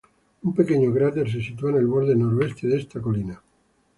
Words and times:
Un 0.47 0.51
pequeño 0.59 0.89
cráter 0.95 1.29
se 1.31 1.43
sitúa 1.47 1.69
en 1.69 1.75
el 1.77 1.85
borde 1.93 2.15
noreste 2.15 2.65
de 2.65 2.77
esta 2.79 2.99
colina. 2.99 3.39